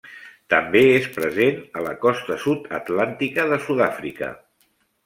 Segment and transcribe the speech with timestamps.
[0.53, 4.37] També és present a la costa sud atlàntica de Sud-àfrica.